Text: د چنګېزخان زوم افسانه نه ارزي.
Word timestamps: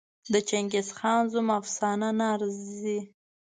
د 0.33 0.35
چنګېزخان 0.49 1.21
زوم 1.31 1.47
افسانه 1.59 2.09
نه 2.17 2.25
ارزي. 2.33 2.99